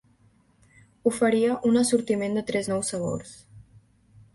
[1.11, 3.41] Oferia un assortiment de tres nous sabors.